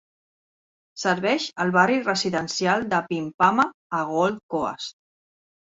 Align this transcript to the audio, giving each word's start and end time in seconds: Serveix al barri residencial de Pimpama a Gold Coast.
Serveix 1.01 1.45
al 1.65 1.73
barri 1.75 1.99
residencial 2.09 2.87
de 2.95 3.03
Pimpama 3.13 3.69
a 4.01 4.03
Gold 4.17 4.43
Coast. 4.59 5.01